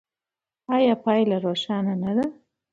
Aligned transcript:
ایا 0.75 0.95
پایله 1.03 1.37
روښانه 1.45 1.93
ده؟ 2.17 2.25